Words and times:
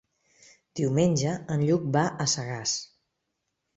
Diumenge 0.79 1.35
en 1.57 1.63
Lluc 1.67 1.85
va 1.99 2.03
a 2.25 2.27
Sagàs. 2.33 2.75